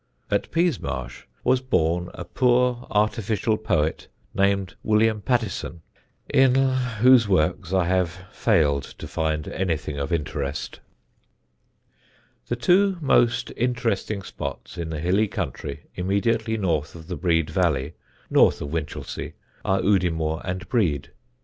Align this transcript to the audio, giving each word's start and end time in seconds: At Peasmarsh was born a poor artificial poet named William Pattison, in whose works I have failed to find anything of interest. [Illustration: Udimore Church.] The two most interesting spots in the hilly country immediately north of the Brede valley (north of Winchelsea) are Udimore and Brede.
At 0.31 0.49
Peasmarsh 0.49 1.25
was 1.43 1.61
born 1.61 2.09
a 2.15 2.25
poor 2.25 2.87
artificial 2.89 3.55
poet 3.55 4.07
named 4.33 4.73
William 4.81 5.21
Pattison, 5.21 5.83
in 6.27 6.55
whose 6.55 7.27
works 7.27 7.71
I 7.71 7.85
have 7.85 8.09
failed 8.31 8.81
to 8.81 9.07
find 9.07 9.47
anything 9.49 9.99
of 9.99 10.11
interest. 10.11 10.79
[Illustration: 12.49 12.49
Udimore 12.49 12.49
Church.] 12.49 12.49
The 12.49 12.55
two 12.55 12.97
most 12.99 13.53
interesting 13.55 14.23
spots 14.23 14.75
in 14.75 14.89
the 14.89 14.99
hilly 14.99 15.27
country 15.27 15.81
immediately 15.93 16.57
north 16.57 16.95
of 16.95 17.05
the 17.05 17.15
Brede 17.15 17.51
valley 17.51 17.93
(north 18.31 18.59
of 18.59 18.73
Winchelsea) 18.73 19.33
are 19.63 19.83
Udimore 19.83 20.41
and 20.43 20.67
Brede. 20.67 21.11